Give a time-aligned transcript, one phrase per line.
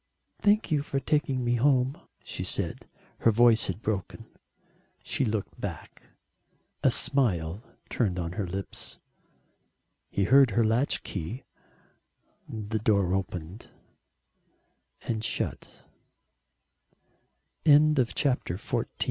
[0.41, 2.87] "Thank you for taking me home," she said;
[3.19, 4.25] her voice had broken.
[5.03, 6.01] She looked back
[6.81, 8.97] a smile turned on to her lips.
[10.09, 11.43] He heard her latch key.
[12.49, 13.69] The door opened
[15.03, 15.83] and shut.
[17.63, 18.85] XV A TOUCH OF SPRING [_To W.Y.